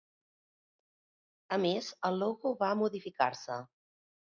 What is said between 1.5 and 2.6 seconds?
A més, el logo